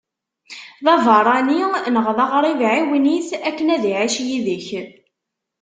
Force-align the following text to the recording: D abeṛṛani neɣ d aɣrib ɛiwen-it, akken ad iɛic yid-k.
D 0.83 0.87
abeṛṛani 0.93 1.61
neɣ 1.95 2.07
d 2.17 2.19
aɣrib 2.25 2.59
ɛiwen-it, 2.71 3.29
akken 3.49 3.67
ad 3.75 3.83
iɛic 3.91 4.15
yid-k. 4.27 4.67